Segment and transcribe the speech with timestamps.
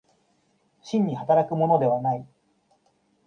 [0.81, 2.25] 真に働くものではない。